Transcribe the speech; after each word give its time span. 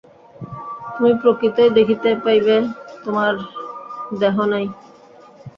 তুমি 0.93 1.11
প্রকৃতই 1.21 1.69
দেখিতে 1.77 2.09
পাইবে, 2.23 2.55
তোমার 3.03 3.33
দেহ 4.19 4.35
নাই। 4.51 4.65